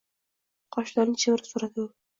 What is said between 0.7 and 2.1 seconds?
qoshlarini chimirib so`radi u